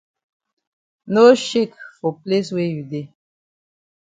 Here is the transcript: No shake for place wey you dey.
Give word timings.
No 1.13 1.23
shake 1.45 1.75
for 1.99 2.11
place 2.23 2.49
wey 2.55 2.69
you 2.75 2.83
dey. 2.91 3.05